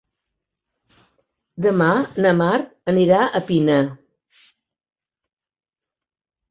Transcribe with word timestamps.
Demà 1.67 1.89
na 2.25 2.31
Mar 2.39 2.57
anirà 2.95 3.21
a 3.27 3.43
Pina. 3.51 3.79